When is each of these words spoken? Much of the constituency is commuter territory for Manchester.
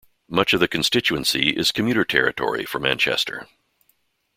Much 0.27 0.51
of 0.51 0.59
the 0.59 0.67
constituency 0.67 1.51
is 1.51 1.71
commuter 1.71 2.03
territory 2.03 2.65
for 2.65 2.79
Manchester. 2.79 3.47